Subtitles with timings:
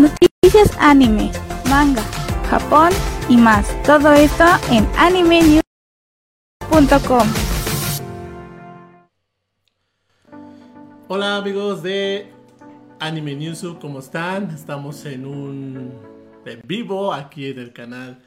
[0.00, 1.30] Noticias anime,
[1.68, 2.00] manga,
[2.48, 2.88] Japón
[3.28, 3.70] y más.
[3.82, 5.60] Todo esto en animenews.com.
[11.06, 12.32] Hola amigos de
[12.98, 14.48] Anime News, ¿cómo están?
[14.52, 15.92] Estamos en un
[16.46, 18.22] en vivo aquí en el canal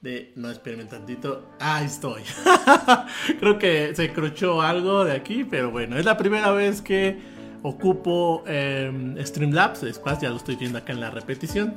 [0.00, 1.48] de No esperen tantito.
[1.58, 2.22] Ahí estoy.
[3.40, 7.18] Creo que se crochó algo de aquí, pero bueno, es la primera vez que
[7.62, 9.82] ocupo eh, Streamlabs.
[9.82, 11.74] Después ya lo estoy viendo acá en la repetición.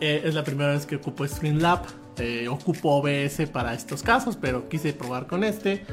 [0.00, 1.94] Eh, es la primera vez que ocupo Streamlabs.
[2.18, 5.84] Eh, ocupo OBS para estos casos, pero quise probar con este.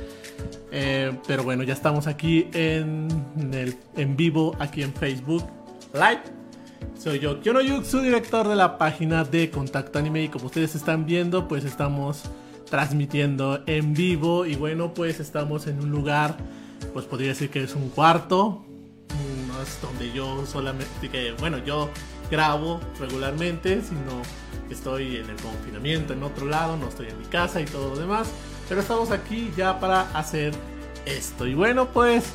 [0.72, 3.08] Eh, pero bueno, ya estamos aquí en,
[3.96, 5.46] en vivo, aquí en Facebook
[5.94, 6.22] Live.
[6.98, 10.24] Soy yo, Kyono su director de la página de Contacto Anime.
[10.24, 12.24] Y como ustedes están viendo, pues estamos
[12.70, 14.46] transmitiendo en vivo.
[14.46, 16.36] Y bueno, pues estamos en un lugar,
[16.94, 18.66] pues podría decir que es un cuarto.
[19.82, 21.90] Donde yo solamente, que bueno, yo
[22.30, 24.22] grabo regularmente, sino
[24.70, 28.00] estoy en el confinamiento en otro lado, no estoy en mi casa y todo lo
[28.00, 28.30] demás.
[28.68, 30.54] Pero estamos aquí ya para hacer
[31.06, 31.48] esto.
[31.48, 32.26] Y bueno, pues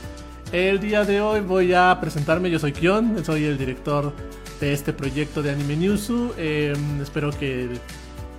[0.52, 2.50] el día de hoy voy a presentarme.
[2.50, 4.12] Yo soy Kion, soy el director
[4.60, 6.32] de este proyecto de Anime Newsu.
[6.36, 7.68] Eh, espero que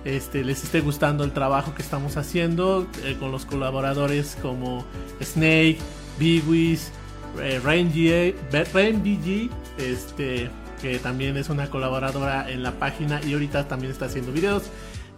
[0.04, 4.84] este, les esté gustando el trabajo que estamos haciendo eh, con los colaboradores como
[5.22, 5.78] Snake,
[6.18, 6.92] Biwis,
[7.40, 14.06] eh, RainBG, este, que también es una colaboradora en la página y ahorita también está
[14.06, 14.64] haciendo videos.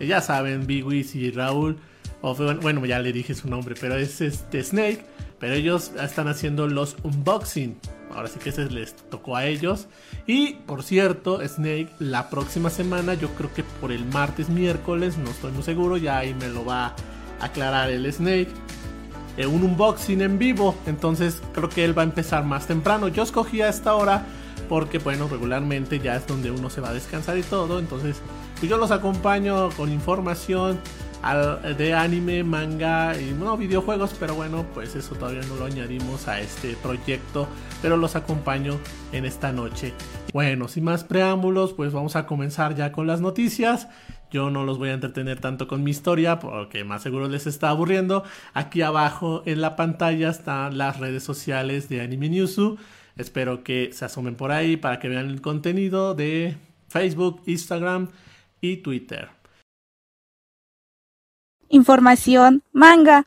[0.01, 1.79] Eh, ya saben, Biwis y Raúl,
[2.21, 5.05] bueno, ya le dije su nombre, pero es este Snake.
[5.39, 7.79] Pero ellos están haciendo los unboxing.
[8.13, 9.87] Ahora sí que ese les tocó a ellos.
[10.27, 15.31] Y por cierto, Snake, la próxima semana, yo creo que por el martes, miércoles, no
[15.31, 16.97] estoy muy seguro, ya ahí me lo va a
[17.41, 18.49] aclarar el Snake.
[19.39, 20.75] Eh, un unboxing en vivo.
[20.87, 23.09] Entonces creo que él va a empezar más temprano.
[23.09, 24.27] Yo escogí a esta hora
[24.69, 27.79] porque, bueno, regularmente ya es donde uno se va a descansar y todo.
[27.79, 28.21] Entonces,
[28.59, 30.81] pues yo los acompaño con información
[31.77, 36.41] de anime, manga y no videojuegos, pero bueno, pues eso todavía no lo añadimos a
[36.41, 37.49] este proyecto,
[37.83, 38.79] pero los acompaño
[39.13, 39.93] en esta noche.
[40.33, 43.89] Bueno, sin más preámbulos, pues vamos a comenzar ya con las noticias.
[44.31, 47.71] Yo no los voy a entretener tanto con mi historia porque más seguro les está
[47.71, 48.25] aburriendo.
[48.53, 52.79] Aquí abajo en la pantalla están las redes sociales de Anime Newsu.
[53.17, 56.57] Espero que se asomen por ahí para que vean el contenido de
[56.89, 58.09] Facebook, Instagram
[58.61, 59.31] y Twitter.
[61.71, 63.27] Información manga.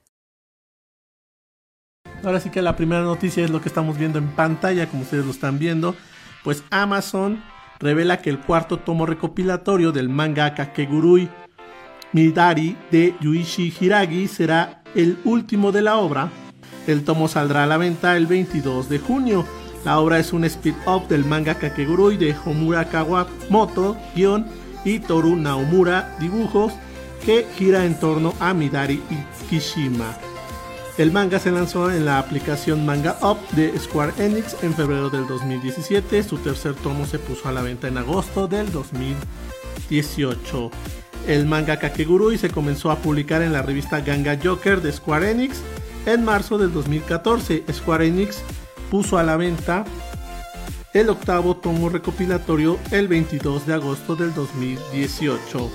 [2.23, 5.25] Ahora sí que la primera noticia es lo que estamos viendo en pantalla, como ustedes
[5.25, 5.95] lo están viendo.
[6.44, 7.44] Pues Amazon
[7.81, 11.30] revela que el cuarto tomo recopilatorio del manga Kakegurui
[12.14, 16.30] Midari de Yuichi Hiragi será el último de la obra.
[16.88, 19.46] El tomo saldrá a la venta el 22 de junio.
[19.86, 24.46] La obra es un speed-up del manga Kakegurui de Homura Kawamoto, guion,
[24.84, 26.74] y Toru Naomura, dibujos,
[27.25, 29.02] que gira en torno a Midari
[29.50, 30.31] Kishima.
[31.01, 35.25] El manga se lanzó en la aplicación Manga Up de Square Enix en febrero del
[35.25, 36.22] 2017.
[36.22, 40.69] Su tercer tomo se puso a la venta en agosto del 2018.
[41.28, 45.63] El manga Kakegurui se comenzó a publicar en la revista Ganga Joker de Square Enix
[46.06, 47.63] en marzo del 2014.
[47.73, 48.44] Square Enix
[48.91, 49.85] puso a la venta
[50.94, 55.67] el octavo tomo recopilatorio el 22 de agosto del 2018.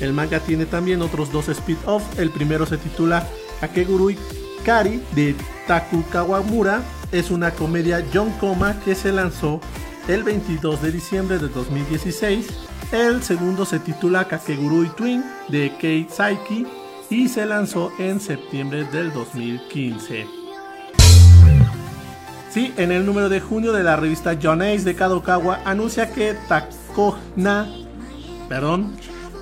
[0.00, 2.18] El manga tiene también otros dos speed-offs.
[2.18, 3.24] El primero se titula
[3.60, 4.18] Kakegurui
[4.64, 5.34] Kari de
[5.66, 6.82] Taku Kawamura.
[7.10, 9.60] Es una comedia John Koma que se lanzó
[10.08, 12.46] el 22 de diciembre de 2016.
[12.92, 16.66] El segundo se titula Kakegurui Twin de Kei Saiki
[17.10, 20.26] y se lanzó en septiembre del 2015.
[22.50, 26.36] Sí, en el número de junio de la revista John Ace de Kadokawa anuncia que
[26.48, 27.66] Takona,
[28.48, 28.94] perdón,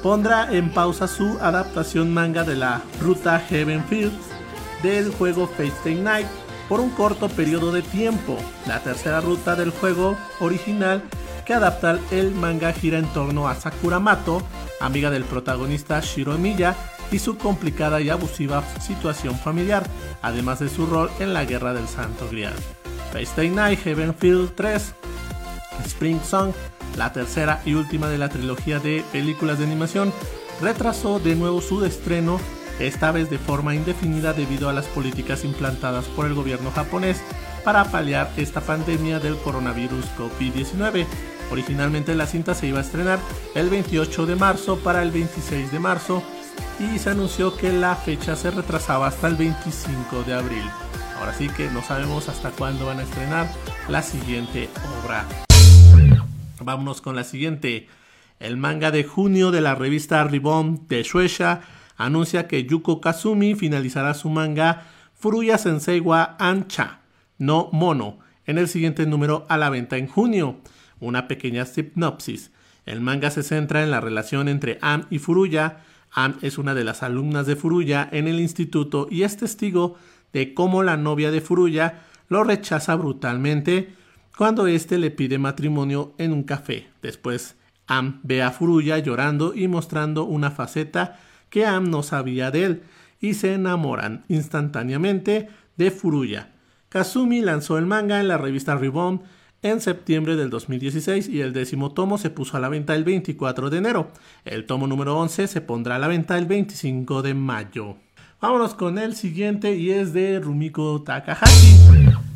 [0.02, 4.29] pondrá en pausa su adaptación manga de la ruta Heaven Field
[4.82, 6.26] del juego Fate Night
[6.68, 8.36] por un corto periodo de tiempo.
[8.66, 11.02] La tercera ruta del juego original
[11.44, 14.42] que adapta el manga gira en torno a Sakura Mato,
[14.80, 16.76] amiga del protagonista Shiro Miya,
[17.10, 19.84] y su complicada y abusiva situación familiar,
[20.22, 22.54] además de su rol en la Guerra del Santo Grial.
[23.14, 24.94] Stay Night, Heavenfield 3,
[25.86, 26.52] Spring Song,
[26.96, 30.12] la tercera y última de la trilogía de películas de animación,
[30.60, 32.40] retrasó de nuevo su estreno,
[32.80, 37.22] esta vez de forma indefinida debido a las políticas implantadas por el gobierno japonés
[37.64, 41.06] para paliar esta pandemia del coronavirus COVID-19.
[41.50, 43.18] Originalmente la cinta se iba a estrenar
[43.54, 46.22] el 28 de marzo para el 26 de marzo
[46.78, 50.64] y se anunció que la fecha se retrasaba hasta el 25 de abril.
[51.18, 53.46] Ahora sí que no sabemos hasta cuándo van a estrenar
[53.88, 54.70] la siguiente
[55.04, 55.26] obra.
[56.62, 57.88] Vámonos con la siguiente.
[58.38, 61.60] El manga de junio de la revista Ribbon de Shueisha
[62.06, 67.00] anuncia que Yuko Kazumi finalizará su manga Furuya Sensei wa Ancha
[67.38, 70.56] no Mono en el siguiente número a la venta en junio.
[70.98, 72.52] Una pequeña sinopsis.
[72.86, 75.84] El manga se centra en la relación entre Am y Furuya.
[76.10, 79.96] Am es una de las alumnas de Furuya en el instituto y es testigo
[80.32, 83.94] de cómo la novia de Furuya lo rechaza brutalmente
[84.36, 86.88] cuando éste le pide matrimonio en un café.
[87.02, 87.56] Después,
[87.86, 91.18] Am ve a Furuya llorando y mostrando una faceta
[91.50, 92.82] que Am no sabía de él
[93.20, 96.50] y se enamoran instantáneamente de Furuya.
[96.88, 99.22] Kazumi lanzó el manga en la revista Ribbon
[99.62, 103.68] en septiembre del 2016 y el décimo tomo se puso a la venta el 24
[103.68, 104.10] de enero.
[104.44, 107.96] El tomo número 11 se pondrá a la venta el 25 de mayo.
[108.40, 111.76] Vámonos con el siguiente y es de Rumiko Takahashi.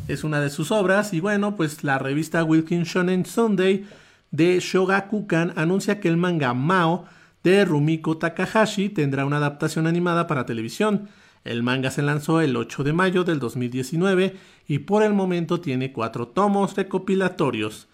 [0.07, 3.87] Es una de sus obras y bueno, pues la revista Wilkins Shonen Sunday
[4.29, 7.05] de Shogakukan anuncia que el manga Mao
[7.45, 11.09] de Rumiko Takahashi tendrá una adaptación animada para televisión.
[11.43, 14.35] El manga se lanzó el 8 de mayo del 2019
[14.67, 17.87] y por el momento tiene cuatro tomos recopilatorios.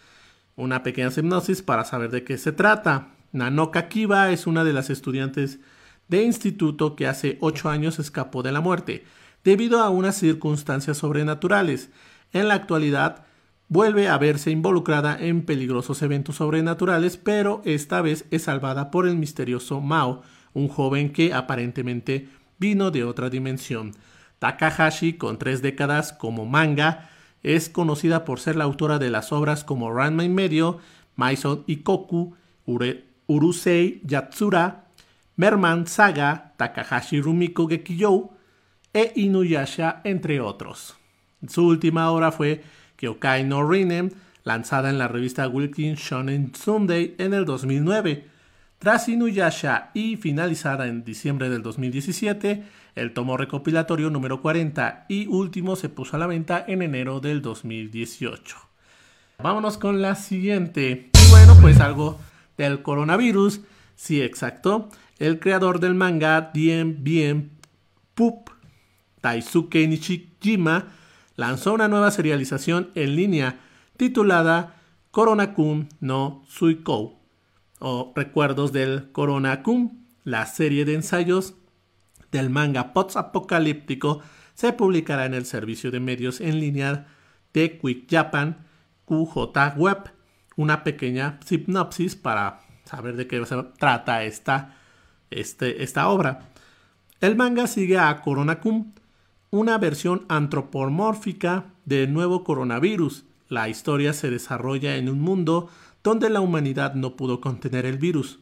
[0.56, 3.10] Una pequeña hipnosis para saber de qué se trata.
[3.34, 5.60] Nanoka Kiba es una de las estudiantes
[6.08, 9.04] de instituto que hace ocho años escapó de la muerte,
[9.44, 11.90] debido a unas circunstancias sobrenaturales.
[12.32, 13.26] En la actualidad,
[13.72, 19.16] vuelve a verse involucrada en peligrosos eventos sobrenaturales, pero esta vez es salvada por el
[19.16, 20.24] misterioso Mao,
[20.54, 22.28] un joven que aparentemente
[22.60, 23.94] vino de otra dimensión.
[24.40, 27.10] Takahashi, con tres décadas como manga,
[27.44, 30.80] es conocida por ser la autora de las obras como Ranma y medio,
[31.16, 32.36] Maison Ikoku,
[33.26, 34.88] Urusei Yatsura,
[35.38, 38.32] Merman Saga, Takahashi Rumiko Gekiyou
[38.92, 40.98] e Inuyasha, entre otros.
[41.48, 42.64] Su última obra fue
[43.02, 44.12] Kyokai no Rinem,
[44.44, 48.28] lanzada en la revista Wilkins Shonen Sunday en el 2009.
[48.78, 52.64] Tras Inuyasha y finalizada en diciembre del 2017,
[52.96, 57.42] el tomo recopilatorio número 40 y último se puso a la venta en enero del
[57.42, 58.58] 2018.
[59.44, 61.10] Vámonos con la siguiente.
[61.14, 62.20] Y bueno, pues algo
[62.58, 63.62] del coronavirus.
[63.96, 64.90] Sí, exacto
[65.22, 67.52] el creador del manga Dien Bien
[68.16, 68.50] Pup,
[69.22, 70.88] Taisuke Nishijima,
[71.36, 73.60] lanzó una nueva serialización en línea
[73.98, 74.76] titulada
[75.12, 77.20] Corona-kun no Suikou,
[77.80, 80.08] o Recuerdos del Corona-kun.
[80.24, 81.56] La serie de ensayos
[82.32, 84.22] del manga post apocalíptico
[84.54, 87.08] se publicará en el servicio de medios en línea
[87.54, 88.66] de Quick Japan
[89.06, 90.12] QJ Web.
[90.56, 94.76] Una pequeña sinopsis para saber de qué se trata esta
[95.30, 95.76] este,
[96.06, 96.50] obra.
[97.20, 98.94] El manga sigue a Coronacum,
[99.52, 103.26] una versión antropomórfica del nuevo coronavirus.
[103.50, 105.70] La historia se desarrolla en un mundo
[106.04, 108.40] donde la humanidad no pudo contener el virus.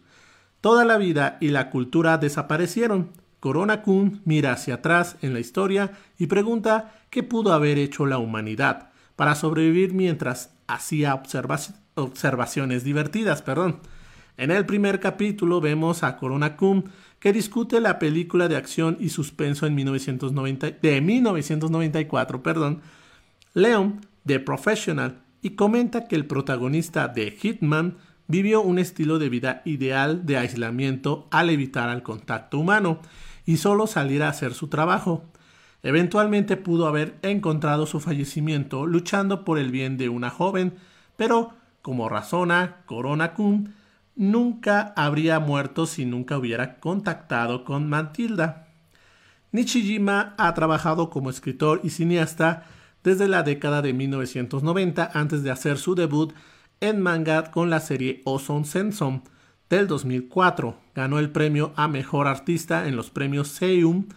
[0.62, 3.10] Toda la vida y la cultura desaparecieron.
[3.40, 8.20] Corona Kun mira hacia atrás en la historia y pregunta qué pudo haber hecho la
[8.20, 11.22] humanidad para sobrevivir mientras hacía
[11.96, 13.42] observaciones divertidas.
[13.42, 13.80] Perdón.
[14.38, 19.10] En el primer capítulo vemos a Corona Kun que discute la película de acción y
[19.10, 22.82] suspenso en 1990, de 1994, perdón,
[23.54, 27.98] Leon, The Professional, y comenta que el protagonista de Hitman
[28.28, 33.00] vivió un estilo de vida ideal de aislamiento al evitar el contacto humano
[33.46, 35.26] y solo salir a hacer su trabajo.
[35.82, 40.76] Eventualmente pudo haber encontrado su fallecimiento luchando por el bien de una joven,
[41.16, 43.74] pero, como razona Corona Kun,
[44.20, 48.68] nunca habría muerto si nunca hubiera contactado con Matilda.
[49.54, 52.66] Nishijima ha trabajado como escritor y cineasta
[53.02, 56.34] desde la década de 1990 antes de hacer su debut
[56.82, 59.24] en manga con la serie Ozone Senson
[59.70, 60.78] del 2004.
[60.94, 64.10] Ganó el premio a Mejor Artista en los premios Seium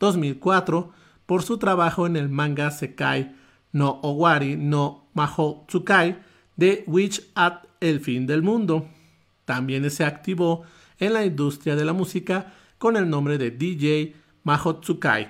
[0.00, 0.92] 2004
[1.24, 3.34] por su trabajo en el manga Sekai
[3.72, 6.18] no Owari no Maho Tsukai
[6.56, 8.90] de Witch at el fin del mundo.
[9.46, 10.64] También se activó
[10.98, 15.28] en la industria de la música con el nombre de DJ Mahotsukai.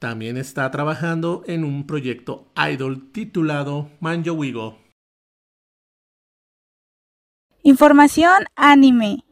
[0.00, 4.78] También está trabajando en un proyecto idol titulado Manjo Wigo.
[7.62, 9.24] Información anime.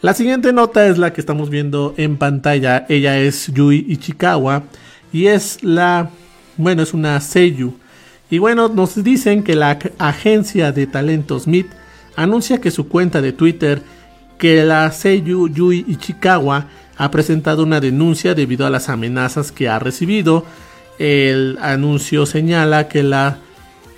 [0.00, 2.86] La siguiente nota es la que estamos viendo en pantalla.
[2.88, 4.62] Ella es Yui Ichikawa
[5.12, 6.08] y es la,
[6.56, 7.74] bueno, es una seiyu.
[8.30, 11.79] Y bueno, nos dicen que la agencia de talentos MIT
[12.22, 13.82] anuncia que su cuenta de Twitter,
[14.38, 19.78] que la Seiyu Yui Ichikawa ha presentado una denuncia debido a las amenazas que ha
[19.78, 20.44] recibido.
[20.98, 23.36] El anuncio señala que las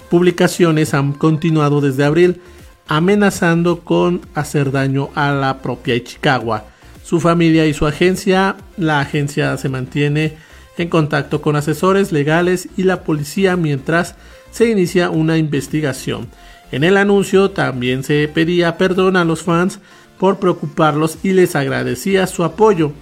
[0.08, 2.40] publicaciones han continuado desde abril.
[2.88, 6.64] amenazando con hacer daño a la propia Ichikawa.
[7.02, 10.36] Su familia y su agencia, la agencia se mantiene
[10.76, 14.16] en contacto con asesores legales y la policía mientras
[14.50, 16.28] se inicia una investigación.
[16.72, 19.78] En el anuncio también se pedía perdón a los fans
[20.18, 22.92] por preocuparlos y les agradecía su apoyo.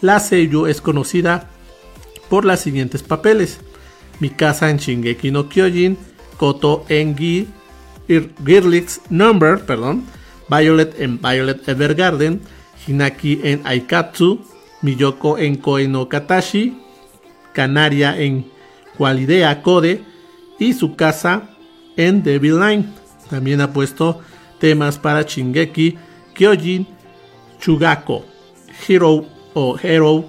[0.00, 1.50] La Seiyu es conocida
[2.28, 3.58] por los siguientes papeles:
[4.20, 5.98] Mikasa en Shingeki no Kyojin,
[6.36, 7.16] Koto en
[8.46, 10.04] Girlix Number, perdón,
[10.48, 12.40] Violet en Violet Evergarden,
[12.86, 14.40] Hinaki en Aikatsu,
[14.80, 16.80] Miyoko en Koe no Katashi,
[17.52, 18.46] Canaria en
[18.96, 20.02] Qualidea Code
[20.60, 21.50] y su casa
[21.96, 22.84] en Devil Line.
[23.30, 24.20] También ha puesto
[24.58, 25.96] temas para Shingeki
[26.34, 26.86] Kyojin,
[27.60, 28.24] Chugako,
[28.86, 30.24] Hero o Hero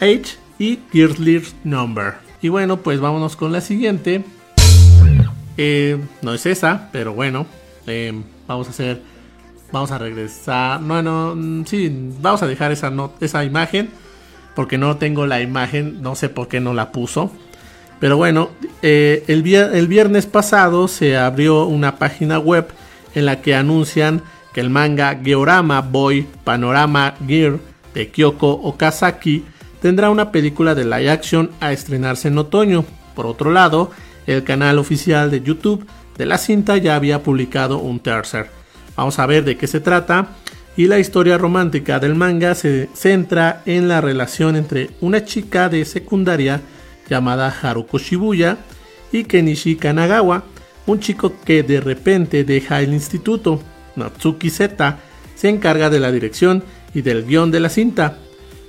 [0.00, 2.14] H y Girl's Number.
[2.40, 4.24] Y bueno, pues vámonos con la siguiente.
[5.56, 7.46] Eh, no es esa, pero bueno,
[7.86, 8.12] eh,
[8.48, 9.02] vamos a hacer,
[9.70, 10.80] vamos a regresar.
[10.80, 13.90] No, no, mm, sí, vamos a dejar esa, esa imagen
[14.54, 17.30] porque no tengo la imagen, no sé por qué no la puso.
[18.00, 18.50] Pero bueno,
[18.82, 22.68] eh, el, el viernes pasado se abrió una página web
[23.14, 24.22] en la que anuncian
[24.52, 27.58] que el manga Georama Boy Panorama Gear
[27.94, 29.44] de Kyoko Okazaki
[29.80, 32.84] tendrá una película de live action a estrenarse en otoño.
[33.14, 33.90] Por otro lado,
[34.26, 35.86] el canal oficial de YouTube
[36.16, 38.50] de la cinta ya había publicado un tercer.
[38.96, 40.28] Vamos a ver de qué se trata.
[40.74, 45.84] Y la historia romántica del manga se centra en la relación entre una chica de
[45.84, 46.62] secundaria
[47.10, 48.56] llamada Haruko Shibuya
[49.12, 50.44] y Kenichi Kanagawa,
[50.86, 53.62] un chico que de repente deja el instituto.
[53.94, 54.98] Natsuki Zeta
[55.36, 56.64] se encarga de la dirección
[56.94, 58.18] y del guion de la cinta.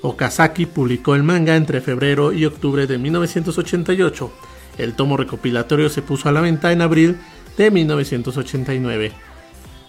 [0.02, 4.32] Okazaki publicó el manga entre febrero y octubre de 1988.
[4.78, 7.18] El tomo recopilatorio se puso a la venta en abril
[7.58, 9.12] de 1989.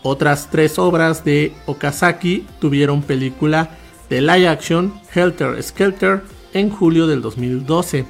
[0.02, 3.78] Otras tres obras de Okazaki tuvieron película
[4.10, 8.04] de live action Helter Skelter en julio del 2012,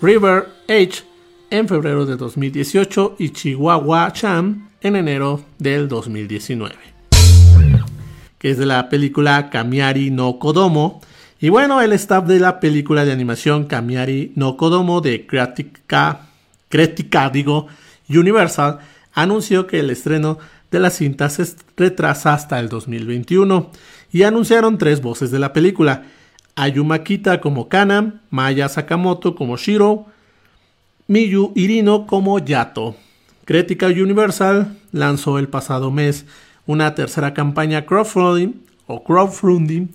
[0.00, 1.11] River Age
[1.52, 6.74] en febrero de 2018 y Chihuahua Cham en enero del 2019,
[8.38, 11.02] que es de la película Kamiari no Kodomo.
[11.40, 16.28] Y bueno, el staff de la película de animación Kamiari no Kodomo de Critica,
[16.70, 17.66] Critica digo,
[18.08, 18.78] Universal
[19.12, 20.38] anunció que el estreno
[20.70, 21.44] de la cinta se
[21.76, 23.70] retrasa hasta el 2021
[24.10, 26.04] y anunciaron tres voces de la película.
[26.56, 30.06] Ayuma Kita como Kana, Maya Sakamoto como Shiro,
[31.12, 32.96] Miyu Irino como Yato.
[33.44, 36.24] Crítica Universal lanzó el pasado mes
[36.64, 38.54] una tercera campaña crowdfunding
[38.86, 39.88] o crowdfunding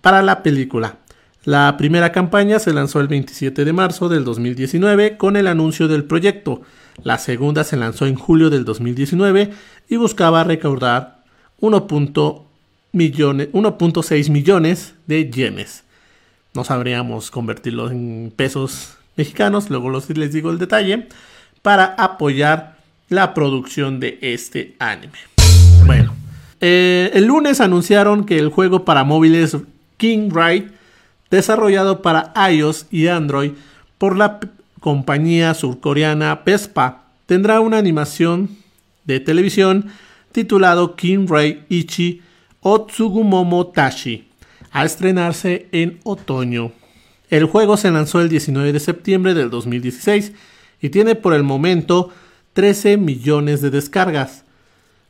[0.00, 0.98] para la película.
[1.42, 6.04] La primera campaña se lanzó el 27 de marzo del 2019 con el anuncio del
[6.04, 6.62] proyecto.
[7.02, 9.50] La segunda se lanzó en julio del 2019
[9.88, 11.24] y buscaba recaudar
[11.60, 15.82] 1.6 millones de yenes.
[16.54, 21.08] No sabríamos convertirlos en pesos mexicanos, luego les digo el detalle
[21.62, 22.76] para apoyar
[23.08, 25.18] la producción de este anime.
[25.86, 26.14] Bueno,
[26.60, 29.56] eh, el lunes anunciaron que el juego para móviles
[29.96, 30.70] King Ride,
[31.30, 33.52] desarrollado para iOS y Android
[33.98, 34.40] por la
[34.80, 38.50] compañía surcoreana Vespa, tendrá una animación
[39.04, 39.90] de televisión
[40.32, 42.22] titulado King Ray Ichi
[42.60, 44.28] Otsugumomo Tashi,
[44.70, 46.72] a estrenarse en otoño.
[47.32, 50.32] El juego se lanzó el 19 de septiembre del 2016
[50.82, 52.10] y tiene por el momento
[52.52, 54.44] 13 millones de descargas.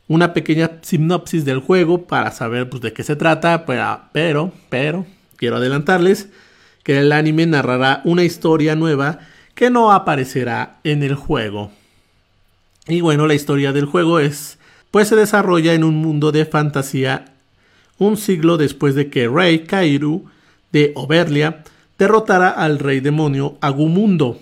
[0.07, 5.57] Una pequeña sinopsis del juego para saber pues, de qué se trata, pero, pero, quiero
[5.57, 6.29] adelantarles
[6.83, 9.19] que el anime narrará una historia nueva
[9.53, 11.71] que no aparecerá en el juego.
[12.87, 14.59] Y bueno, la historia del juego es,
[14.91, 17.33] pues se desarrolla en un mundo de fantasía
[17.97, 20.29] un siglo después de que Rey Kairu
[20.71, 21.65] de Oberlia
[21.97, 24.39] derrotara al rey demonio Agumundo,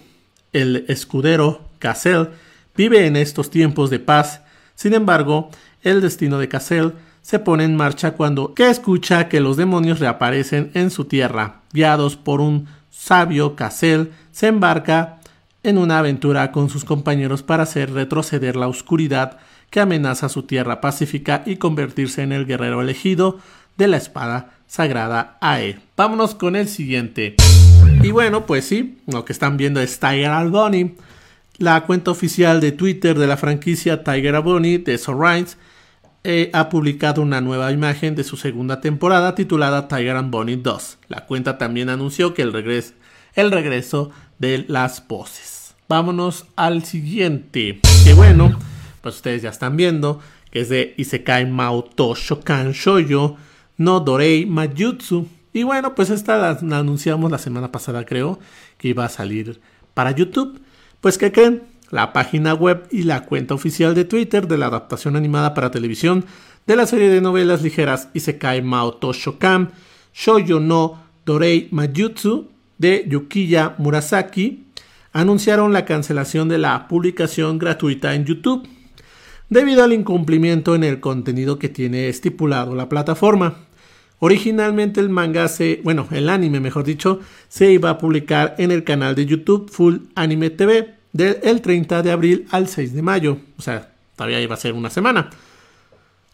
[0.53, 2.29] el escudero Cassel
[2.75, 4.41] vive en estos tiempos de paz.
[4.75, 5.49] Sin embargo,
[5.81, 10.71] el destino de Cassel se pone en marcha cuando que escucha que los demonios reaparecen
[10.73, 11.61] en su tierra.
[11.71, 15.19] Guiados por un sabio, Cassel se embarca
[15.63, 19.37] en una aventura con sus compañeros para hacer retroceder la oscuridad
[19.69, 23.39] que amenaza su tierra pacífica y convertirse en el guerrero elegido
[23.77, 25.79] de la espada sagrada Ae.
[25.97, 27.35] Vámonos con el siguiente.
[28.01, 30.95] Y bueno, pues sí, lo que están viendo es Tiger Alboni.
[31.57, 35.57] La cuenta oficial de Twitter de la franquicia Tiger Alboni de Sorrines
[36.23, 40.97] eh, ha publicado una nueva imagen de su segunda temporada titulada Tiger and 2.
[41.09, 42.93] La cuenta también anunció que el, regreso,
[43.35, 45.75] el regreso de las voces.
[45.89, 47.81] Vámonos al siguiente.
[48.05, 48.57] Que bueno,
[49.01, 53.35] pues ustedes ya están viendo que es de Isekai Maoto Shokan Shoyo
[53.81, 55.27] no Dorei Majutsu.
[55.53, 58.39] Y bueno, pues esta la, anunciamos la semana pasada, creo,
[58.77, 59.59] que iba a salir
[59.93, 60.61] para YouTube.
[61.01, 61.63] Pues, ¿qué creen?
[61.89, 66.25] La página web y la cuenta oficial de Twitter de la adaptación animada para televisión
[66.65, 69.71] de la serie de novelas ligeras Isekai Maoto Shokan
[70.13, 74.67] Shoyo no Dorei Majutsu de Yukiya Murasaki
[75.11, 78.67] anunciaron la cancelación de la publicación gratuita en YouTube
[79.49, 83.55] debido al incumplimiento en el contenido que tiene estipulado la plataforma.
[84.23, 88.83] Originalmente el manga se, bueno, el anime mejor dicho, se iba a publicar en el
[88.83, 93.63] canal de YouTube Full Anime TV del 30 de abril al 6 de mayo, o
[93.63, 95.31] sea, todavía iba a ser una semana.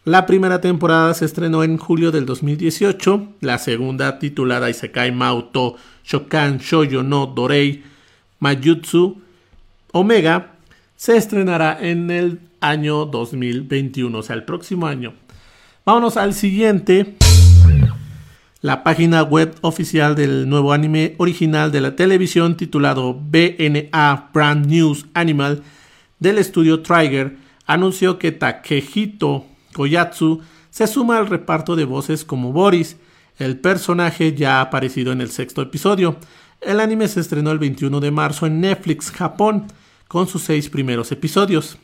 [0.04, 6.58] La primera temporada se estrenó en julio del 2018, la segunda titulada Isekai Mauto Shokan
[6.58, 7.84] Shoyo no Dorei
[8.38, 9.22] Majutsu
[9.92, 10.56] Omega
[10.94, 15.14] se estrenará en el año 2021, o sea, el próximo año.
[15.86, 17.16] Vámonos al siguiente
[18.60, 25.06] la página web oficial del nuevo anime original de la televisión titulado BNA Brand News
[25.14, 25.62] Animal
[26.18, 27.36] del estudio Trigger
[27.66, 32.96] anunció que Takehito Koyatsu se suma al reparto de voces como Boris.
[33.38, 36.16] El personaje ya aparecido en el sexto episodio.
[36.60, 39.66] El anime se estrenó el 21 de marzo en Netflix Japón
[40.08, 41.78] con sus seis primeros episodios.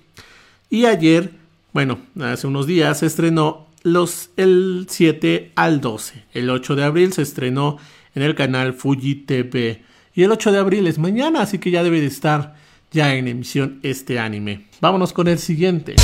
[0.69, 1.31] Y ayer,
[1.73, 6.25] bueno, hace unos días se estrenó los, el 7 al 12.
[6.33, 7.79] El 8 de abril se estrenó
[8.17, 9.83] en el canal Fuji TV.
[10.15, 12.57] Y el 8 de abril es mañana, así que ya debe de estar
[12.91, 14.67] ya en emisión este anime.
[14.81, 15.95] Vámonos con el siguiente.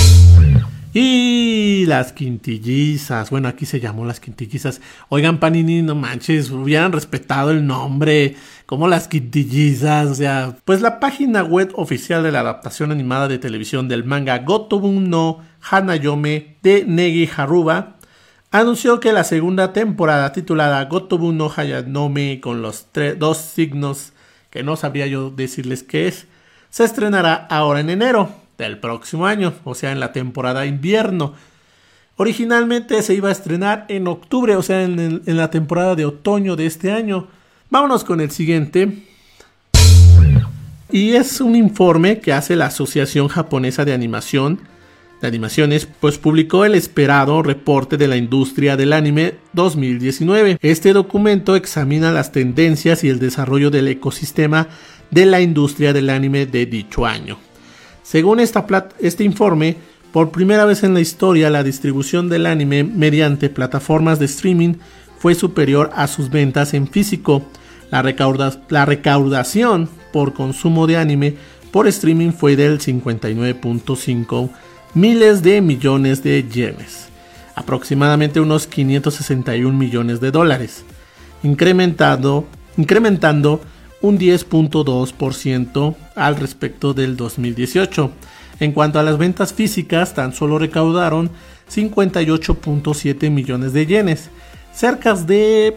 [0.93, 3.31] Y las quintillizas.
[3.31, 4.81] Bueno, aquí se llamó las quintillizas.
[5.09, 8.35] Oigan, Panini, no manches, hubieran respetado el nombre.
[8.71, 10.07] Como las quintillizas.
[10.07, 14.39] O sea, pues la página web oficial de la adaptación animada de televisión del manga
[14.39, 17.97] Gotobun no Hanayome de Negi Haruba
[18.53, 22.87] anunció que la segunda temporada titulada Gotobun no Hanayome con los
[23.19, 24.13] dos signos
[24.51, 26.29] que no sabía yo decirles qué es,
[26.69, 31.35] se estrenará ahora en enero del próximo año, o sea, en la temporada invierno.
[32.15, 36.67] Originalmente se iba a estrenar en octubre, o sea, en la temporada de otoño de
[36.67, 37.40] este año.
[37.71, 38.89] Vámonos con el siguiente.
[40.91, 44.59] Y es un informe que hace la Asociación Japonesa de Animación
[45.23, 50.59] de Animaciones, pues publicó el esperado reporte de la industria del anime 2019.
[50.63, 54.67] Este documento examina las tendencias y el desarrollo del ecosistema
[55.11, 57.39] de la industria del anime de dicho año.
[58.03, 59.77] Según este informe,
[60.11, 64.75] por primera vez en la historia la distribución del anime mediante plataformas de streaming
[65.19, 67.45] fue superior a sus ventas en físico.
[67.91, 68.03] La,
[68.85, 71.35] recaudación por consumo de anime
[71.73, 74.51] por streaming fue del 59.5
[74.95, 77.09] miles de millones de yenes,
[77.55, 80.85] aproximadamente unos 561 millones de dólares,
[81.43, 82.47] incrementando,
[84.03, 88.11] un 10.2% al respecto del 2018.
[88.61, 91.31] En cuanto a las ventas físicas, tan solo recaudaron
[91.71, 94.31] 58.7 millones de yenes,
[94.73, 95.77] cerca de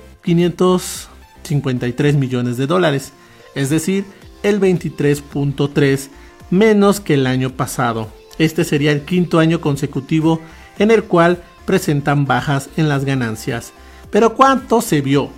[1.43, 3.13] 553 millones de dólares,
[3.55, 4.05] es decir,
[4.41, 6.09] el 23.3
[6.49, 8.09] menos que el año pasado.
[8.37, 10.41] Este sería el quinto año consecutivo
[10.79, 13.73] en el cual presentan bajas en las ganancias.
[14.11, 15.29] Pero ¿cuánto se vio?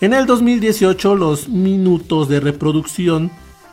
[0.00, 3.30] En el 2018 los minutos de reproducción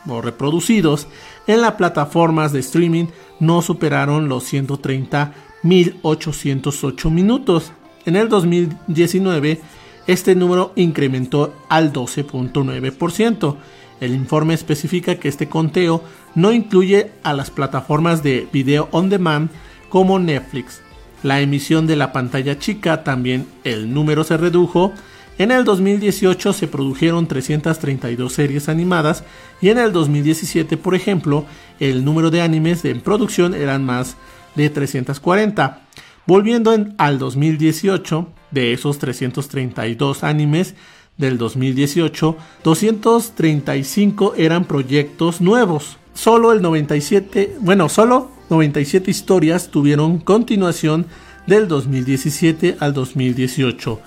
[0.08, 1.08] o reproducidos
[1.48, 3.06] en las plataformas de streaming
[3.40, 7.72] no superaron los 130.808 minutos.
[8.06, 9.62] En el 2019
[10.08, 13.56] este número incrementó al 12.9%.
[14.02, 16.04] El informe especifica que este conteo
[16.36, 19.50] no incluye a las plataformas de video on demand
[19.90, 20.82] como Netflix.
[21.24, 24.94] La emisión de la pantalla chica también el número se redujo
[25.38, 29.26] en el 2018 se produjeron 332 series animadas
[29.62, 31.46] y en el 2017, por ejemplo,
[31.82, 34.16] el número de animes en producción eran más
[34.56, 35.82] de 340.
[36.26, 40.74] Volviendo al 2018, de esos 332 animes
[41.18, 45.98] del 2018, 235 eran proyectos nuevos.
[46.16, 51.06] Solo el 97, bueno, solo 97 historias tuvieron continuación
[51.46, 54.00] del 2017 al 2018.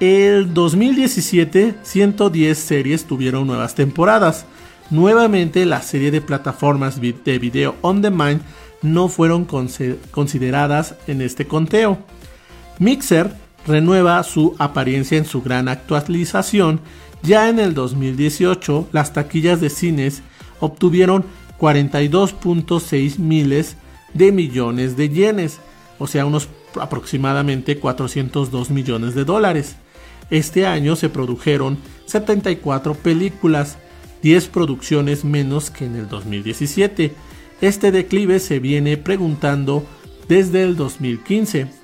[0.00, 4.46] El 2017, 110 series tuvieron nuevas temporadas.
[4.90, 8.42] Nuevamente, la serie de plataformas de video on demand
[8.82, 9.46] no fueron
[10.10, 11.98] consideradas en este conteo.
[12.78, 16.80] Mixer renueva su apariencia en su gran actualización.
[17.22, 20.22] Ya en el 2018, las taquillas de cines
[20.60, 21.24] obtuvieron
[21.58, 23.76] 42.6 miles
[24.12, 25.60] de millones de yenes,
[25.98, 26.48] o sea, unos
[26.80, 29.76] aproximadamente 402 millones de dólares.
[30.30, 33.78] Este año se produjeron 74 películas,
[34.22, 37.14] 10 producciones menos que en el 2017.
[37.60, 39.86] Este declive se viene preguntando
[40.28, 41.83] desde el 2015.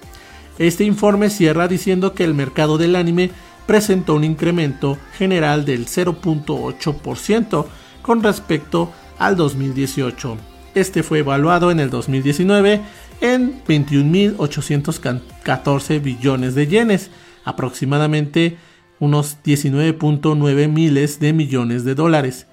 [0.58, 3.30] Este informe cierra diciendo que el mercado del anime
[3.66, 7.66] presentó un incremento general del 0.8%
[8.02, 10.36] con respecto al 2018.
[10.74, 12.82] Este fue evaluado en el 2019
[13.20, 17.10] en 21.814 billones de yenes,
[17.44, 18.58] aproximadamente
[18.98, 22.46] unos 19.9 miles de millones de dólares.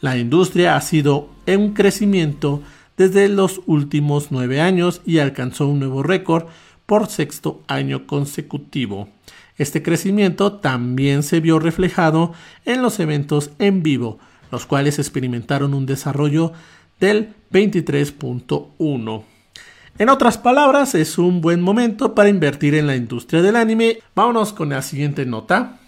[0.00, 2.62] La industria ha sido en crecimiento
[2.96, 6.46] desde los últimos nueve años y alcanzó un nuevo récord
[6.92, 9.08] por sexto año consecutivo.
[9.56, 12.34] Este crecimiento también se vio reflejado
[12.66, 14.18] en los eventos en vivo,
[14.50, 16.52] los cuales experimentaron un desarrollo
[17.00, 19.22] del 23.1.
[19.96, 24.00] En otras palabras, es un buen momento para invertir en la industria del anime.
[24.14, 25.78] Vámonos con la siguiente nota.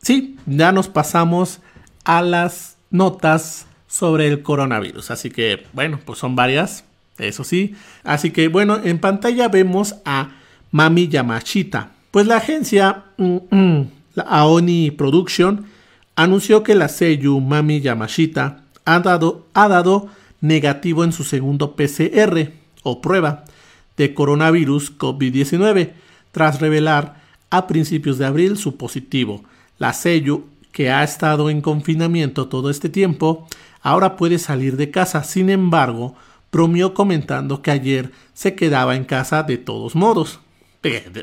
[0.00, 1.58] Sí, ya nos pasamos
[2.04, 5.10] a las notas sobre el coronavirus.
[5.10, 6.84] Así que, bueno, pues son varias,
[7.28, 7.74] eso sí.
[8.04, 10.30] Así que, bueno, en pantalla vemos a
[10.70, 11.92] Mami Yamashita.
[12.10, 13.88] Pues la agencia mm, mm,
[14.26, 15.66] Aoni Production
[16.16, 20.08] anunció que la Seiyu Mami Yamashita ha dado, ha dado
[20.40, 23.44] negativo en su segundo PCR o prueba
[23.96, 25.92] de coronavirus COVID-19
[26.32, 29.44] tras revelar a principios de abril su positivo.
[29.78, 33.46] La Seiyu, que ha estado en confinamiento todo este tiempo,
[33.82, 35.22] ahora puede salir de casa.
[35.22, 36.14] Sin embargo,
[36.52, 40.40] bromeó comentando que ayer se quedaba en casa de todos modos.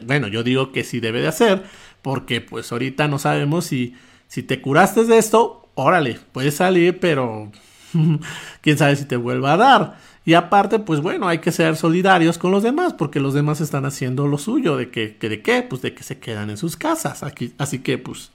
[0.06, 1.64] Bueno, yo digo que sí debe de hacer,
[2.02, 3.96] porque pues ahorita no sabemos si,
[4.28, 7.52] si te curaste de esto, órale, puedes salir, pero
[8.62, 9.98] quién sabe si te vuelva a dar.
[10.26, 13.86] Y aparte, pues bueno, hay que ser solidarios con los demás, porque los demás están
[13.86, 17.24] haciendo lo suyo, de que, de qué, pues de que se quedan en sus casas.
[17.24, 18.32] Aquí, así que, pues,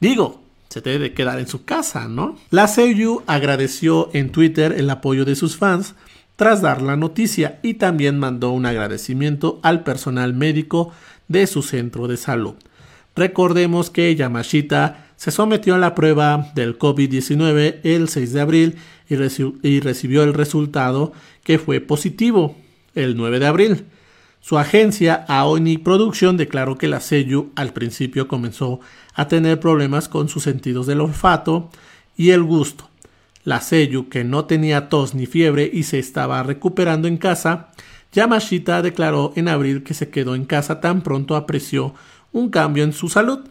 [0.00, 2.36] digo, se debe de quedar en su casa, ¿no?
[2.50, 5.94] La Seiyu agradeció en Twitter el apoyo de sus fans
[6.36, 10.92] tras dar la noticia y también mandó un agradecimiento al personal médico
[11.28, 12.54] de su centro de salud.
[13.16, 18.76] Recordemos que Yamashita se sometió a la prueba del COVID-19 el 6 de abril
[19.08, 22.56] y, recibió el resultado que fue positivo
[22.94, 23.84] el 9 de abril.
[24.40, 28.80] Su agencia Aoni Production declaró que la Seiyu al principio comenzó
[29.14, 31.70] a tener problemas con sus sentidos del olfato
[32.16, 32.88] y el gusto.
[33.46, 37.68] La Seiyu, que no tenía tos ni fiebre y se estaba recuperando en casa,
[38.10, 41.94] Yamashita declaró en abril que se quedó en casa tan pronto apreció
[42.32, 43.46] un cambio en su salud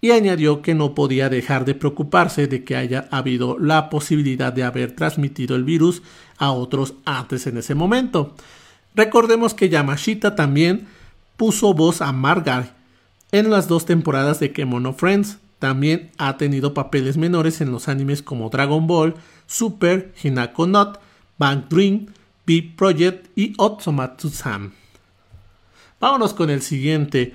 [0.00, 4.62] y añadió que no podía dejar de preocuparse de que haya habido la posibilidad de
[4.62, 6.02] haber transmitido el virus
[6.38, 8.36] a otros antes en ese momento.
[8.94, 10.86] Recordemos que Yamashita también
[11.36, 12.72] puso voz a Margaret
[13.32, 15.38] en las dos temporadas de Kemono Friends.
[15.58, 19.14] También ha tenido papeles menores en los animes como Dragon Ball,
[19.50, 21.00] Super, Hinako Not,
[21.36, 22.06] Bank Dream,
[22.46, 24.72] Beat Project y Otsumatsu-san.
[25.98, 27.34] Vámonos con el siguiente,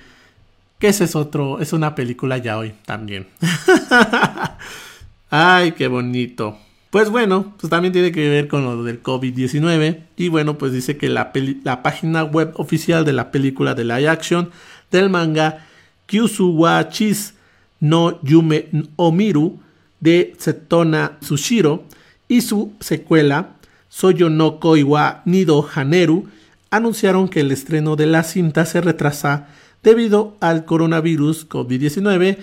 [0.79, 3.27] que ese es otro, es una película ya hoy también.
[5.29, 6.57] Ay, qué bonito.
[6.89, 10.03] Pues bueno, pues también tiene que ver con lo del COVID-19.
[10.15, 11.33] Y bueno, pues dice que la,
[11.65, 14.51] la, página web oficial de la película de live action
[14.89, 15.67] del manga
[16.05, 17.33] Kyusuwa Chis
[17.81, 19.59] no Yume Omiru
[19.99, 21.83] de Setona Tsushiro
[22.27, 23.55] y su secuela
[23.89, 26.27] Soyo no Koiwa Nido Haneru
[26.69, 29.47] anunciaron que el estreno de la cinta se retrasa
[29.83, 32.37] debido al coronavirus COVID-19.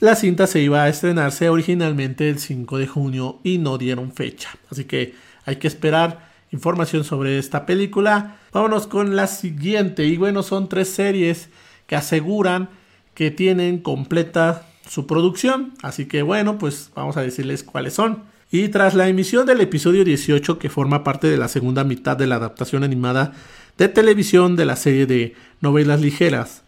[0.00, 4.50] La cinta se iba a estrenarse originalmente el 5 de junio y no dieron fecha.
[4.70, 8.36] Así que hay que esperar información sobre esta película.
[8.52, 10.06] Vámonos con la siguiente.
[10.06, 11.48] Y bueno, son tres series
[11.86, 12.70] que aseguran
[13.12, 15.74] que tienen completa su producción.
[15.82, 18.33] Así que bueno, pues vamos a decirles cuáles son.
[18.54, 22.28] Y tras la emisión del episodio 18, que forma parte de la segunda mitad de
[22.28, 23.32] la adaptación animada
[23.76, 26.62] de televisión de la serie de novelas ligeras,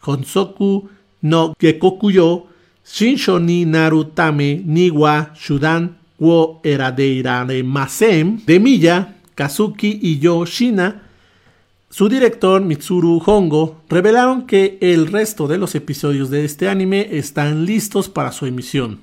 [0.00, 0.88] Honsoku
[1.20, 2.46] no Gekokuyo,
[2.90, 11.02] Shinsho ni Narutame Niwa Shudan wo Eradeirare Masem de Milla, Kazuki y Yo Shina
[11.90, 17.66] su director, Mitsuru Hongo, revelaron que el resto de los episodios de este anime están
[17.66, 19.00] listos para su emisión.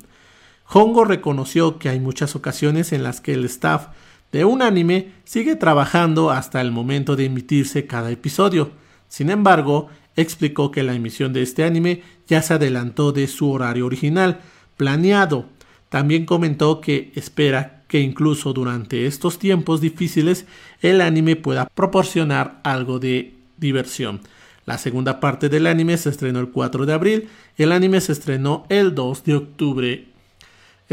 [0.76, 3.90] Hongo reconoció que hay muchas ocasiones en las que el staff
[4.32, 8.72] de un anime sigue trabajando hasta el momento de emitirse cada episodio.
[9.08, 13.86] Sin embargo, explicó que la emisión de este anime ya se adelantó de su horario
[13.86, 14.42] original,
[14.76, 15.46] planeado.
[15.90, 20.48] También comentó que espera que incluso durante estos tiempos difíciles
[20.82, 24.22] el anime pueda proporcionar algo de diversión.
[24.66, 28.66] La segunda parte del anime se estrenó el 4 de abril el anime se estrenó
[28.70, 30.12] el 2 de octubre.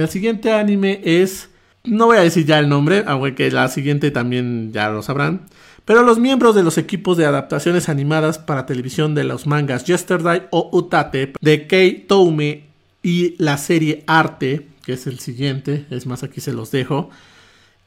[0.00, 1.50] El siguiente anime es...
[1.84, 5.46] No voy a decir ya el nombre, aunque la siguiente también ya lo sabrán.
[5.84, 10.42] Pero los miembros de los equipos de adaptaciones animadas para televisión de los mangas Yesterday
[10.50, 12.64] o Utate de Kei Toume
[13.02, 17.10] y la serie Arte, que es el siguiente, es más aquí se los dejo,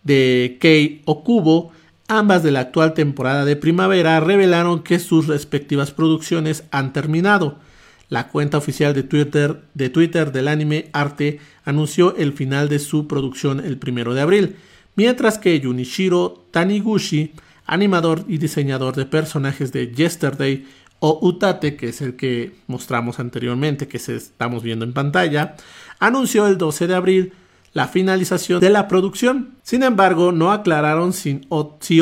[0.04, 1.72] de Kei Okubo,
[2.08, 7.60] ambas de la actual temporada de primavera, revelaron que sus respectivas producciones han terminado.
[8.10, 13.08] La cuenta oficial de Twitter, de Twitter del anime Arte anunció el final de su
[13.08, 14.56] producción el primero de abril,
[14.96, 17.34] mientras que Junichiro Taniguchi,
[17.66, 20.66] animador y diseñador de personajes de Yesterday
[21.00, 25.56] o Utate, que es el que mostramos anteriormente, que se estamos viendo en pantalla,
[26.00, 27.34] anunció el 12 de abril
[27.74, 29.56] la finalización de la producción.
[29.64, 31.42] Sin embargo, no aclararon si,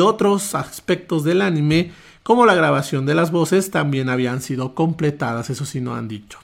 [0.00, 1.90] otros aspectos del anime,
[2.22, 6.38] como la grabación de las voces, también habían sido completadas, eso sí no han dicho.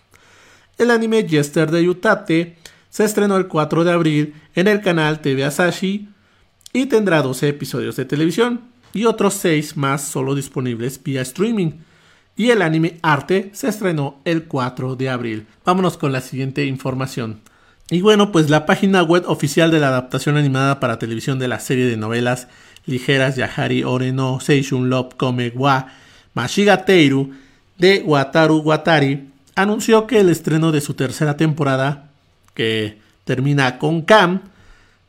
[0.76, 2.56] El anime Yesterday Utate
[2.90, 6.08] se estrenó el 4 de abril en el canal TV Asashi
[6.72, 8.62] y tendrá 12 episodios de televisión
[8.92, 11.72] y otros 6 más solo disponibles vía streaming.
[12.36, 15.46] Y el anime Arte se estrenó el 4 de abril.
[15.64, 17.40] Vámonos con la siguiente información.
[17.90, 21.58] Y bueno, pues la página web oficial de la adaptación animada para televisión de la
[21.58, 22.46] serie de novelas
[22.84, 25.86] ligeras Yahari Oreno Seishun Love Kome wa
[26.34, 27.32] Mashigateiru
[27.78, 32.10] de Wataru Watari anunció que el estreno de su tercera temporada,
[32.52, 34.42] que termina con Cam,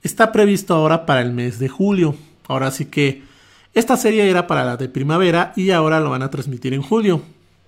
[0.02, 2.16] está previsto ahora para el mes de julio.
[2.48, 3.24] Ahora sí que
[3.74, 7.24] esta serie era para la de primavera y ahora lo van a transmitir en julio.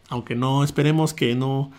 [0.07, 1.69] Aunque no esperemos que no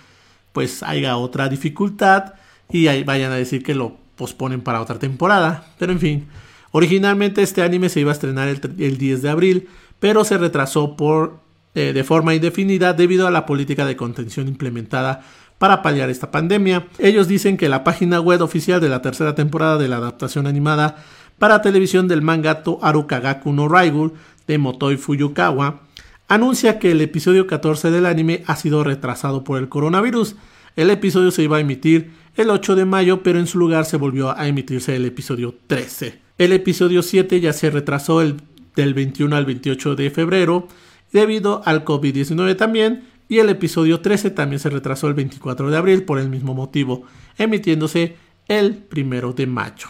[0.52, 2.34] pues haya otra dificultad
[2.72, 5.66] y ahí vayan a decir que lo posponen para otra temporada.
[5.78, 6.26] Pero en fin,
[6.70, 9.68] originalmente este anime se iba a estrenar el, 10 de abril,
[10.00, 11.40] pero se retrasó por,
[11.74, 15.22] eh, de forma indefinida debido a la política de contención implementada
[15.58, 16.87] para paliar esta pandemia.
[16.98, 20.96] Ellos dicen que la página web oficial de la tercera temporada de la adaptación animada
[21.38, 24.12] para televisión del manga Arukagaku no Raigul
[24.46, 25.80] de Motoi Fuyukawa
[26.28, 30.37] anuncia que el episodio 14 del anime ha sido retrasado por el coronavirus.
[30.76, 33.96] El episodio se iba a emitir el 8 de mayo, pero en su lugar se
[33.96, 36.18] volvió a emitirse el episodio 13.
[36.38, 38.36] El episodio 7 ya se retrasó el,
[38.74, 40.68] del 21 al 28 de febrero
[41.12, 46.04] debido al COVID-19 también, y el episodio 13 también se retrasó el 24 de abril
[46.04, 47.04] por el mismo motivo,
[47.38, 48.16] emitiéndose
[48.48, 49.88] el 1 de mayo.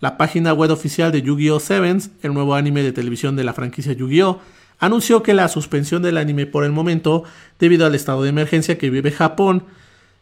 [0.00, 1.60] La página web oficial de Yu-Gi-Oh!
[1.60, 4.40] Sevens, el nuevo anime de televisión de la franquicia Yu-Gi-Oh!,
[4.78, 7.24] anunció que la suspensión del anime por el momento,
[7.58, 9.64] debido al estado de emergencia que vive Japón,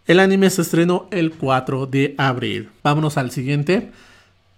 [0.08, 2.70] el anime se estrenó el 4 de abril.
[2.82, 3.92] Vámonos al siguiente.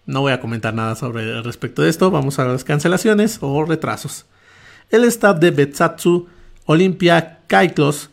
[0.07, 2.13] No voy a comentar nada sobre respecto de esto.
[2.13, 4.27] Vamos a las cancelaciones o retrasos.
[4.91, 6.29] El staff de Betsatsu
[6.67, 8.11] Olympia Kaiklos,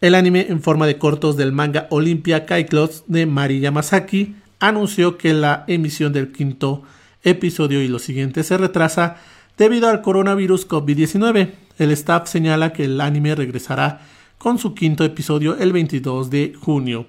[0.00, 5.34] el anime en forma de cortos del manga Olympia Kaiklos de Mari Yamasaki, anunció que
[5.34, 6.82] la emisión del quinto
[7.22, 9.18] episodio y lo siguiente se retrasa
[9.56, 11.52] debido al coronavirus COVID-19.
[11.78, 14.00] El staff señala que el anime regresará
[14.42, 17.06] con su quinto episodio el 22 de junio.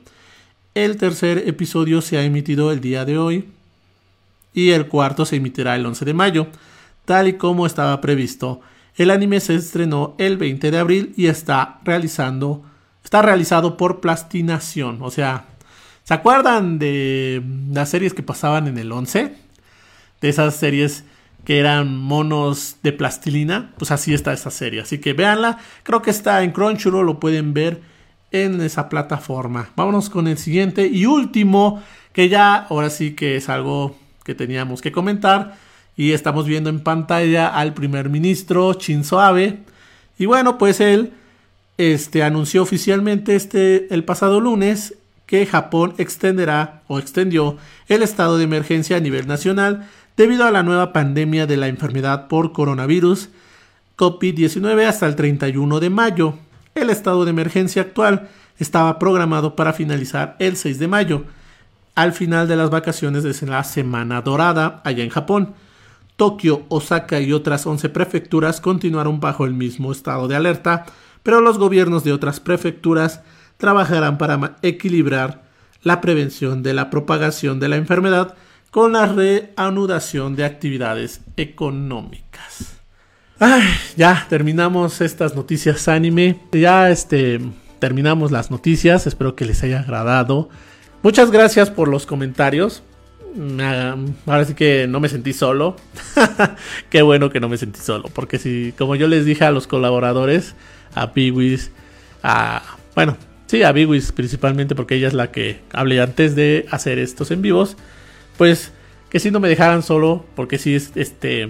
[0.75, 3.49] El tercer episodio se ha emitido el día de hoy
[4.53, 6.47] y el cuarto se emitirá el 11 de mayo,
[7.05, 8.61] tal y como estaba previsto.
[8.97, 12.63] El anime se estrenó el 20 de abril y está realizando
[13.03, 15.45] está realizado por Plastinación, o sea,
[16.03, 17.41] ¿se acuerdan de
[17.71, 19.33] las series que pasaban en el 11?
[20.21, 21.03] De esas series
[21.45, 24.81] que eran monos de plastilina, pues así está esa serie.
[24.81, 27.81] Así que véanla, creo que está en Crunchyroll, lo pueden ver
[28.31, 29.69] en esa plataforma.
[29.75, 34.81] Vámonos con el siguiente y último, que ya ahora sí que es algo que teníamos
[34.81, 35.55] que comentar.
[35.95, 39.59] Y estamos viendo en pantalla al primer ministro Shinzo Abe.
[40.17, 41.13] Y bueno, pues él
[41.77, 48.43] este, anunció oficialmente este, el pasado lunes que Japón extenderá o extendió el estado de
[48.43, 53.29] emergencia a nivel nacional debido a la nueva pandemia de la enfermedad por coronavirus
[53.97, 56.35] COVID-19 hasta el 31 de mayo.
[56.75, 61.23] El estado de emergencia actual estaba programado para finalizar el 6 de mayo,
[61.95, 65.53] al final de las vacaciones de la Semana Dorada allá en Japón.
[66.15, 70.85] Tokio, Osaka y otras 11 prefecturas continuaron bajo el mismo estado de alerta,
[71.23, 73.21] pero los gobiernos de otras prefecturas
[73.57, 75.43] trabajarán para equilibrar
[75.81, 78.35] la prevención de la propagación de la enfermedad
[78.73, 82.81] con la reanudación de actividades económicas.
[83.95, 86.39] ya terminamos estas noticias anime.
[86.51, 87.39] Ya este
[87.77, 89.05] terminamos las noticias.
[89.05, 90.49] Espero que les haya agradado.
[91.03, 92.81] Muchas gracias por los comentarios.
[94.25, 95.75] ahora sí que no me sentí solo.
[96.89, 99.67] Qué bueno que no me sentí solo, porque si, como yo les dije a los
[99.67, 100.55] colaboradores,
[100.95, 101.69] a Piwis,
[102.23, 102.63] a,
[102.95, 107.29] bueno, sí, a Biwis principalmente, porque ella es la que hablé antes de hacer estos
[107.29, 107.77] en vivos,
[108.37, 108.71] pues
[109.09, 111.49] que si no me dejaran solo, porque si es este,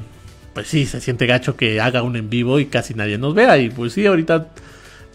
[0.54, 3.58] pues sí, se siente gacho que haga un en vivo y casi nadie nos vea,
[3.58, 4.50] y pues sí, ahorita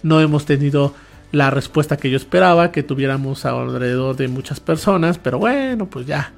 [0.02, 0.94] no hemos tenido
[1.30, 6.32] la respuesta que yo esperaba, que tuviéramos alrededor de muchas personas, pero bueno, pues ya.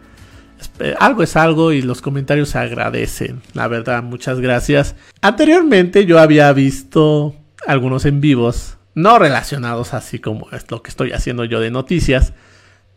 [0.99, 4.95] Algo es algo y los comentarios se agradecen, la verdad, muchas gracias.
[5.23, 7.35] Anteriormente yo había visto
[7.67, 12.35] algunos en vivos, no relacionados así como es lo que estoy haciendo yo de noticias,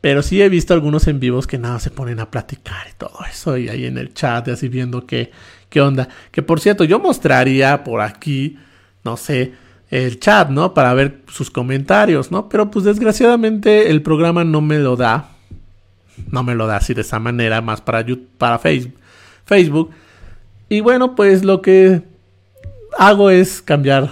[0.03, 3.19] pero sí he visto algunos en vivos que nada se ponen a platicar y todo
[3.31, 5.31] eso, y ahí en el chat, así viendo qué,
[5.69, 6.09] qué onda.
[6.29, 8.57] Que por cierto, yo mostraría por aquí,
[9.05, 9.53] no sé,
[9.89, 10.73] el chat, ¿no?
[10.73, 12.49] Para ver sus comentarios, ¿no?
[12.49, 15.29] Pero pues desgraciadamente el programa no me lo da.
[16.29, 19.91] No me lo da así de esa manera, más para, YouTube, para Facebook.
[20.67, 22.01] Y bueno, pues lo que
[22.97, 24.11] hago es cambiar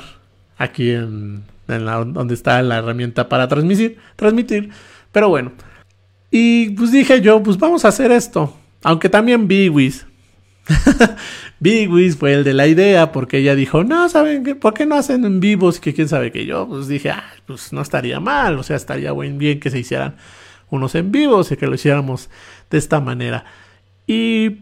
[0.57, 4.69] aquí en, donde está la herramienta para transmitir, transmitir.
[5.11, 5.51] Pero bueno.
[6.31, 8.55] Y pues dije yo, pues vamos a hacer esto.
[8.83, 10.05] Aunque también Biwis
[11.59, 14.57] Big Wiz fue el de la idea porque ella dijo, no, ¿saben?
[14.59, 15.79] ¿Por qué no hacen en vivos?
[15.79, 19.11] Que quién sabe que yo, pues dije, ah, pues no estaría mal, o sea, estaría
[19.11, 20.15] buen bien que se hicieran
[20.69, 22.29] unos en vivos y que lo hiciéramos
[22.69, 23.45] de esta manera.
[24.07, 24.61] Y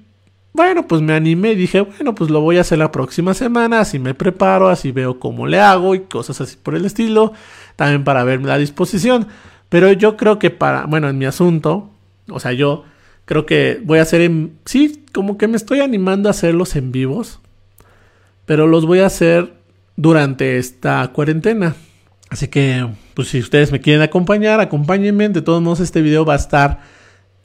[0.53, 3.99] bueno, pues me animé dije, bueno, pues lo voy a hacer la próxima semana, así
[3.99, 7.33] me preparo, así veo cómo le hago y cosas así por el estilo,
[7.75, 9.27] también para verme la disposición.
[9.69, 11.89] Pero yo creo que para, bueno, en mi asunto,
[12.27, 12.85] o sea, yo
[13.29, 14.57] Creo que voy a hacer en...
[14.65, 17.39] Sí, como que me estoy animando a hacerlos en vivos.
[18.47, 19.53] Pero los voy a hacer
[19.97, 21.75] durante esta cuarentena.
[22.31, 25.29] Así que, pues si ustedes me quieren acompañar, acompáñenme.
[25.29, 26.79] De todos modos, este video va a estar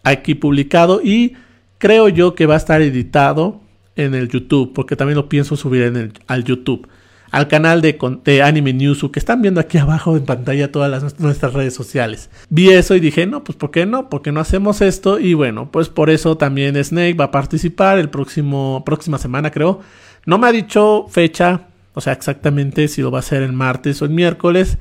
[0.04, 1.34] aquí publicado y
[1.76, 3.60] creo yo que va a estar editado
[3.94, 6.88] en el YouTube, porque también lo pienso subir en el, al YouTube
[7.35, 11.75] al canal de, Anime News que están viendo aquí abajo en pantalla todas nuestras redes
[11.75, 12.31] sociales.
[12.49, 14.09] Vi eso y dije, no, pues ¿por qué no?
[14.09, 15.18] ¿Por qué no hacemos esto?
[15.18, 19.81] Y bueno, pues por eso también Snake va a participar el próximo, próxima semana creo.
[20.27, 24.01] No me ha dicho fecha, o sea, exactamente si lo va a hacer el martes
[24.01, 24.79] o el miércoles.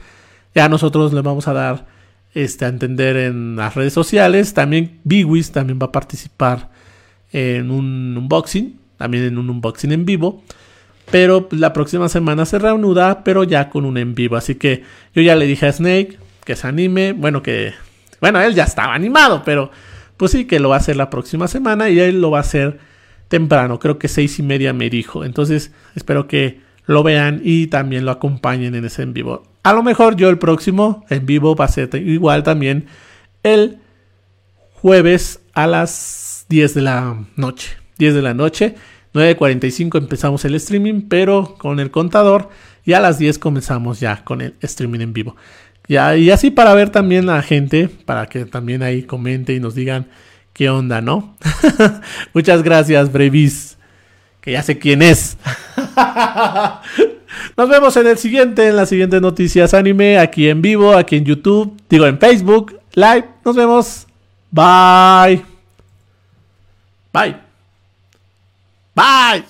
[0.54, 1.88] Ya nosotros le vamos a dar
[2.36, 4.54] este, a entender en las redes sociales.
[4.54, 6.70] También Biwis también va a participar
[7.32, 10.44] en un unboxing, también en un unboxing en vivo.
[11.12, 14.36] Pero pues, la próxima semana se reanuda, pero ya con un en vivo.
[14.36, 17.13] Así que yo ya le dije a Snake que se anime.
[17.13, 17.74] Bueno, que.
[18.22, 19.72] Bueno, él ya estaba animado, pero
[20.18, 22.42] pues sí, que lo va a hacer la próxima semana y él lo va a
[22.42, 22.80] hacer
[23.28, 23.80] temprano.
[23.80, 25.26] Creo que seis y media me dijo.
[25.26, 29.44] Entonces, espero que lo vean y también lo acompañen en ese en vivo.
[29.63, 32.86] A lo mejor yo el próximo en vivo va a ser igual también
[33.44, 33.80] el
[34.74, 37.78] jueves a las 10 de la noche.
[37.98, 38.76] 10 de la noche.
[39.13, 42.49] 9.45 empezamos el streaming, pero con el contador.
[42.86, 45.36] Y a las 10 comenzamos ya con el streaming en vivo.
[45.88, 45.97] Y
[46.30, 50.08] así para ver también a la gente, para que también ahí comente y nos digan
[50.54, 51.36] qué onda, ¿no?
[52.34, 53.78] Muchas gracias, Brevis.
[54.39, 55.38] Que ya sé quién es.
[57.58, 61.26] Nos vemos en el siguiente, en las siguientes noticias anime, aquí en vivo, aquí en
[61.26, 63.26] YouTube, digo en Facebook, live.
[63.45, 64.08] Nos vemos.
[64.52, 65.43] Bye.
[67.12, 67.53] Bye.
[68.95, 69.43] Bye.